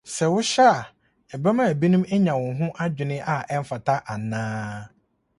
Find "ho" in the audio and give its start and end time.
2.59-2.67